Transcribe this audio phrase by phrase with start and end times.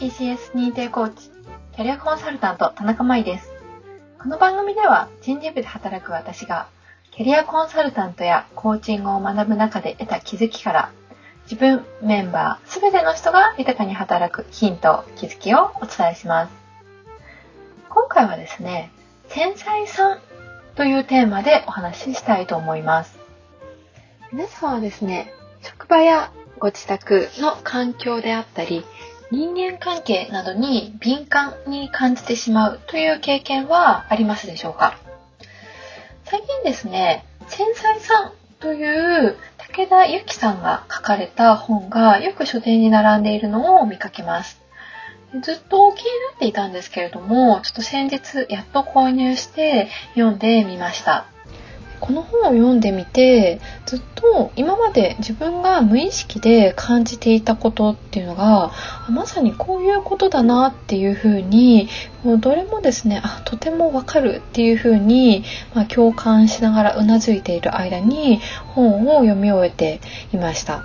[0.00, 1.30] TCS 認定コーチ、
[1.74, 3.52] キャリアコンサルタント田中舞です。
[4.18, 6.68] この番組では人事部で働く私が、
[7.10, 10.92] キャリアコンサルタントやコーチングを学ぶ中で得た気づきから、
[11.42, 16.52] 自分、メンバー、すべての人が豊かに働くヒント、気づきをお伝えします。
[17.90, 18.90] 今回はですね、
[19.28, 20.18] 繊細さん
[20.76, 23.18] というテーマでお話ししたいと思います。
[24.32, 28.86] 皆さんはですね、職場やご自宅の環境であったり、
[29.30, 34.98] 人間関係などに敏感に感じてしまうという経験はありますでしょうか？
[36.24, 44.60] 最近ですね、繊細さんという武田由紀さんが書かれた本がよく書店に並んでいるのを見かけます。
[45.42, 51.26] ずっと気になっていたんですけれども、ちょっと先日やっと購入して読んでみました。
[52.00, 58.72] この本を読んでみてずっと今まで自分が無意識で感じていたことっていうのが
[59.08, 61.88] まさにこういうことだなっていうふうに
[62.24, 65.44] もうどれもですねあとてもわかるっていうふうに、
[65.74, 68.40] まあ、共感しながらうなずいている間に
[68.74, 70.00] 本を読み終えて
[70.32, 70.84] いました。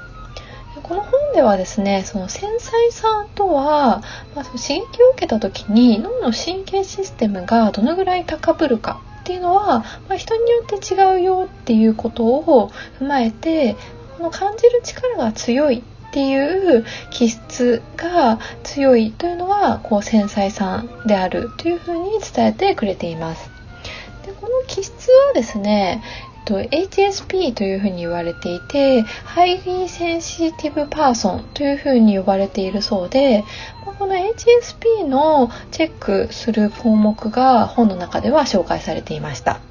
[0.87, 4.03] この本ではですね、その繊細さとは、
[4.35, 13.75] まあ、刺激を受けた時に脳の神経システムがどのぐらい高ぶるかっていうのは、まあ、人によって違うよっていうことを踏まえて
[14.17, 23.49] この感じる力が強いっていう気質が強いというのはこう繊細さんであるというふうに伝えてくれています。
[24.27, 26.03] でこの気質はですね、
[26.45, 33.43] と HSP というふうに言われていて、 Highly Sensitive Person というふうに呼ばれているそうで、
[33.97, 39.64] この HSP のチェックする項目が本の中では紹介されていました。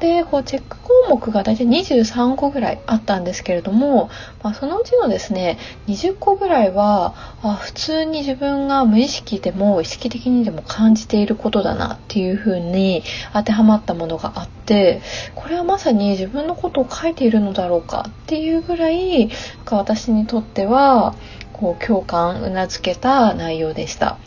[0.00, 4.10] でこうチェック項目が大体23個ぐらいあったんですけれども、
[4.42, 13.04] まあ、そのうちのですね20個ぐらいはあ普通に自分が無意識でも意識的にでも感じていることだなっていうふうに
[13.34, 15.02] 当てはまったものがあって
[15.34, 19.30] これはまさに自分のことを書いているのだろうかっていうぐらい
[19.70, 21.14] 私にとっては
[21.52, 24.18] こう共感うなずけた内容でした。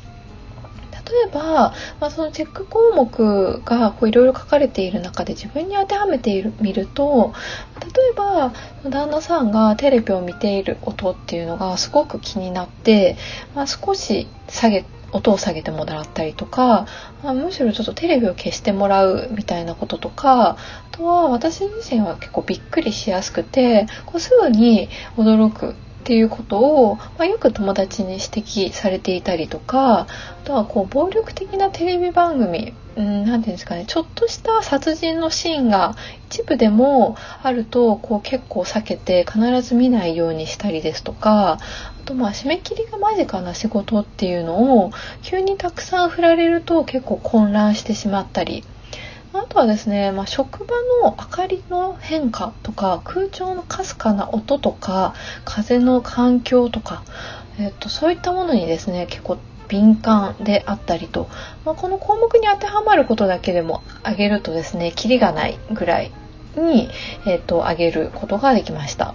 [1.25, 7.33] えば、まあ、そのチェック項目がいろいろ書かれている中で自分に当てはめている見ると
[7.81, 8.53] 例えば
[8.89, 13.17] 旦那さんがテレビを見ている音っていうのがすごく気になって、
[13.55, 16.87] まあ、少し下げ音を下げてもらったりとか、
[17.23, 20.57] まあ、むしろちょっとテレビを消してもらうみたいなこととかあ
[20.91, 30.07] とは私自身は結構びっくりしやすくてこうすぐに驚くっていうことを、まあ、よく友達に指摘されていたりとかあ
[30.43, 35.95] とはこう暴力的なテレビ番組何て言うんですかねちょっとした殺人のシーンが
[36.29, 41.59] 一部でもあるとこう結構避けて必ず見ないようにしたりですとかあ
[42.03, 44.91] とまあ締め切りが間近な仕事っていうのを
[45.21, 48.65] 急にたくさん振られると結構混乱してしまったり
[49.43, 57.03] あとはですね、まあ、職場の明かりの変化とか空調のかすかな音とか風の環境とか、
[57.59, 59.37] えっと、そういったものにですね結構
[59.67, 61.29] 敏感であったりと、
[61.65, 66.11] まあ、この項目に当てはまることだけでも挙げるとですねキリがないぐらい
[66.55, 66.89] に、
[67.25, 69.13] えっと、挙げることができました。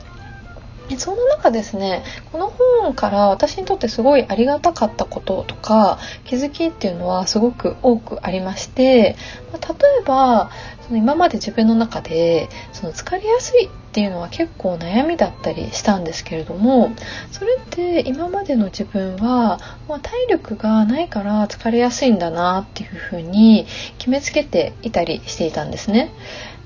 [0.97, 9.17] そんな中ですねこの本から私にとってすごいありがたかったこととか気づきっていうのはすごく多くありまして
[9.53, 9.59] 例
[10.01, 10.51] えば
[10.87, 16.93] その今まで自分の中でその疲れやすいっていうのは結構悩みだったりしたんですけれども
[17.31, 23.67] それって今までの自分は、まあ、体力がないから疲れやすいんだなっていうふうに
[23.99, 26.13] 決めつけていたりしていたんですね。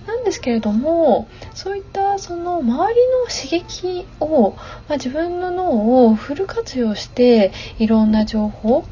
[0.07, 4.59] なんですけれどもそういったその周りの刺激を、ま
[4.91, 8.85] あ、自分の脳をフル活用していろんな情報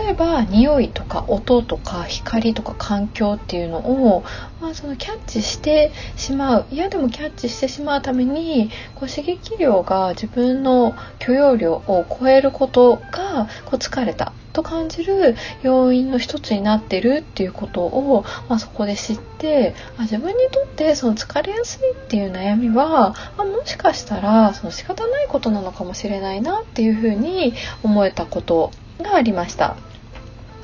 [0.00, 4.24] 例えば匂いとか音とか光とか環境っていうのを、
[4.60, 28.72] まあ、そのキャッチしてしまう嫌でもキャッチしてしまうためにこう刺激量が自分の許容量を超えることがこう疲れたと感じる要因の一つになってるっていうことを、まあ、そこで知ってあ自分にとってその疲れやすいっていう悩みは、あ、もしかしたらその仕方ないことなのかもしれないなっていうふうに思えたこと
[29.02, 29.76] がありました。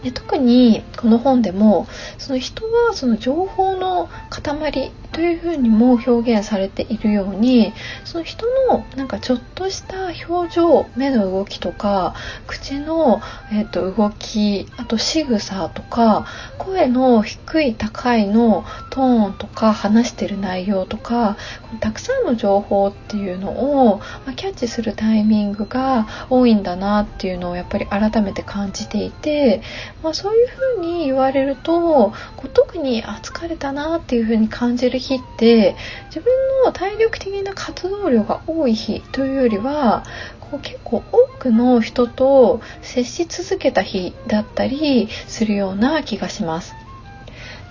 [0.07, 7.73] で特にこの本でもその人はその情報の塊というふうにも表現されているように
[8.05, 12.15] その人のなんかちょっとした表情目の動きとか
[12.47, 16.27] 口の、えーと、動きあと仕草とか
[16.59, 21.39] 声の低い高いのトーンとか話してる内容とか
[21.81, 24.01] たくさんの情報っていうのを、
[24.37, 29.63] キャッチするタイミングが多いんだなっていうのをやっぱり改めて感じていて、
[30.03, 35.77] まあ、そういうふうに言われるとこう特にあ疲れたなっていうふうに感じる日って
[36.07, 36.33] 自分
[36.65, 40.05] の体力的な活動量が多い日というよりは
[40.41, 46.75] こう結構多くの人と接し続けた日だったりするような気がします。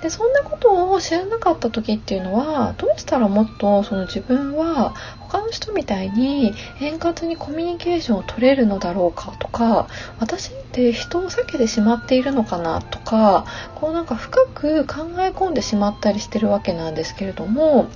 [0.02, 9.88] でそんなことを知らなかった時っていうのはどうしたらもっとその自分は他の人みたいに円滑にコミュニケーションを取れるのだろうかとか
[10.20, 13.46] 私って人を避けてしまっているのかなとか
[13.76, 17.90] こうなんか深く考え込んでしまったりしてるわけなんですけれども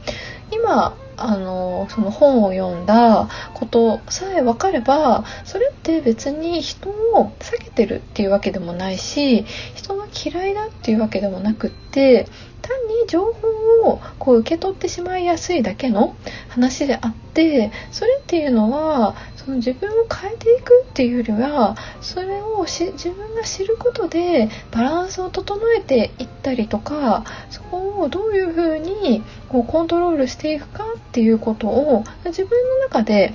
[0.52, 9.44] 今あのその本を読んだことさえ分かればそれって別に人を避けてるっていうわけでもないし
[9.76, 12.28] 人が嫌いだっていうわけでもなくって
[12.62, 16.16] 単に情報をこう受け取ってしまいやすいだけの
[16.50, 19.16] 話であってそれっていうのは
[19.50, 33.34] その自分を変えていくっていうよりはそれを自分が知ることでバランスを整えていったりとかそこをどういうふうにこうコントロールしていくかっていうことを自分の中で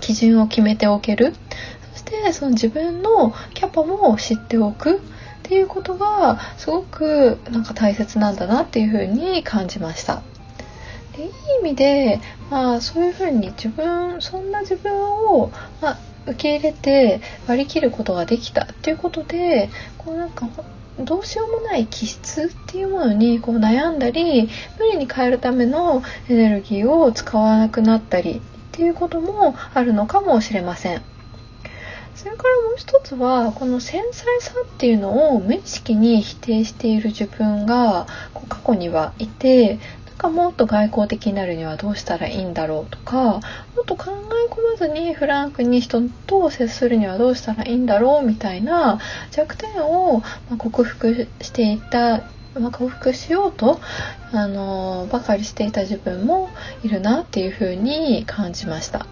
[0.00, 1.34] 基準を決めておける
[1.94, 5.00] そしてその自分のキャパも知っておくっ
[5.42, 10.22] ていうことがすごくなんか大切なんだなっていうふうに感じました。
[11.18, 11.30] いい
[11.60, 12.20] 意味で、
[12.50, 15.50] まあ、そういうふうに自分そんな自分を、
[15.80, 20.48] まあ、受け入れて割り切ることができたっていうことでこうなんか
[20.98, 28.40] どうしようもない気質っていうものにこう悩んだり無理に変えるためのエネルギーを使わなくなったりっ
[28.72, 31.02] ていうこともあるのかもしれません。
[32.14, 39.80] それからもう一つはこの繊細さっていうのを無意識に否定している自分がこう過去にはいて
[40.16, 43.40] かもっと外交的になるにはどうしたらいいんだろうとか
[43.76, 49.00] もっと考え込まずにフランクに人と接するにはどうしたらいいんだろうみたいな
[49.30, 50.22] 弱点を
[50.58, 52.22] 克服していた、
[52.54, 53.80] 克服しようと、
[54.32, 56.50] あのばかりしていた自分も
[56.82, 59.06] いるなっていうふうに感じました。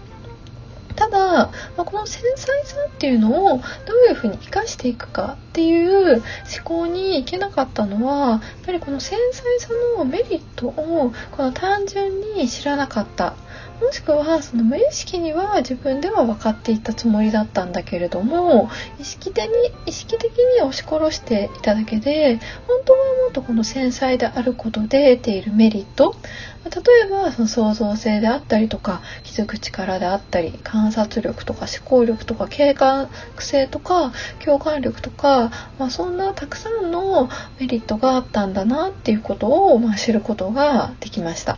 [0.95, 3.63] ただ、まあ、この繊細さっていうのをど
[4.07, 6.23] ういうふうに生かしていくかっていう思
[6.63, 13.35] 考にいけなかったのはやっぱりこの繊細さのメリットをこの単純に知らなかった。
[13.81, 18.69] もしくはその無意識には自分では分かっていたつもりだったんだけれども
[18.99, 19.51] 意識的に
[19.85, 26.15] 意識的に押し殺していただけで本当はもっとこの繊細であることで得ているメリット
[26.63, 26.71] 例
[27.07, 33.09] えばその創造性であったりとか気づく力であったり観察力とか思考力とか計画
[33.39, 34.13] 性とか
[34.43, 37.29] 共感力とか、まあ、そんなたくさんの
[37.59, 41.57] メリットがあったんだなっていうことを、まあ、知ることができました。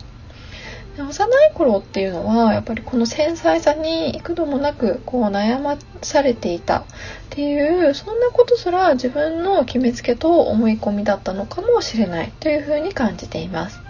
[0.97, 6.85] 幼い頃っていうのはやっぱりこの繊細さに幾度もなくこう悩まされていたっ
[7.29, 13.81] ていうそんなことすら自分の決めつけと思い込みだったのかもしれないというふうに感じています。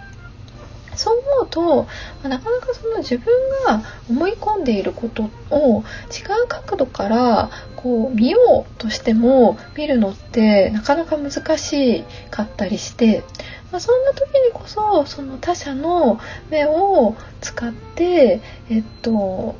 [0.96, 1.86] そう思うと
[2.22, 3.26] まなかなかその自分
[3.66, 13.24] が思い込んでいることを違う角度からこう見ようとしても見るのってなかなか難しかったりして
[13.72, 16.20] まあ、そんな時にこそその他者の
[16.50, 19.56] 目を使ってえっと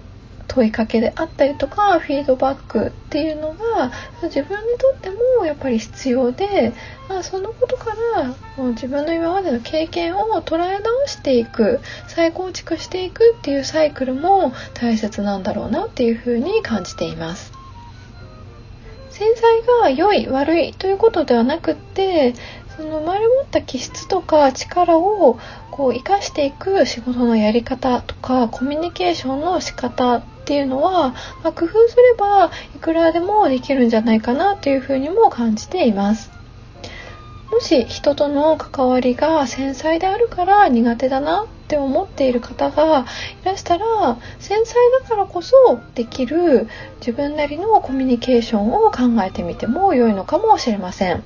[0.57, 6.73] 問いかけであったりとかフィードバックっていうのが自分にとってもやっぱり必要で、
[7.11, 17.53] まあ、そのことからもう自分の今までの経験を捉え直していく再構築していくっていうサイクルも大切なんだろうなっていうふうに感じています。
[19.11, 22.35] 繊細が良い悪いということではなくって
[22.77, 25.39] その生まれ持った気質とか力を
[25.71, 31.09] こう生かしていく仕事のやり方とかコミュニケーションの仕方っていうのは、
[31.43, 36.31] まあ、工夫すればいくらでもできるんじゃないかなというふうにも感じています。
[37.51, 43.07] もし人との関わりが繊細であるから苦手だなって思っている方が
[43.43, 46.69] いらしたら繊細だからこそできる
[47.01, 51.25] 自分なりのコミュニケーションを考えてみても良いのかもしれません。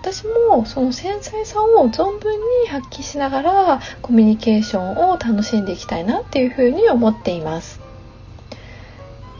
[0.00, 7.89] 私もその繊細さを存分に発揮しながらコミュニケーションを楽しんでいきたいなっていうふうに思っています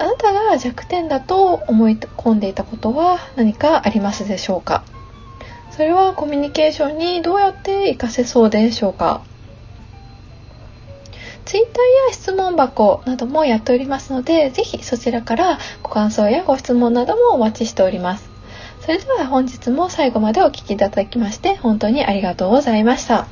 [0.00, 4.83] あなたが弱点だと思い込んでいたことは何かありますでしょうか？
[5.71, 9.23] それはコミュニケーションにどうやって活かせそうでしょうか
[11.45, 18.30] ？Twitter や質問箱などもやっておりますので、ぜひそちらからご感想やご質問などもお待ちしております。
[18.80, 23.28] それでは本日も最後までお聴きいただきまして本当にありがとうございました。